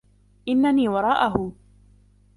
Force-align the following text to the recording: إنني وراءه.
إنني 0.47 0.87
وراءه. 0.89 1.51